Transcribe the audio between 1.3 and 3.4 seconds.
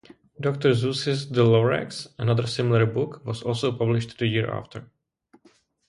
Lorax", another similar book,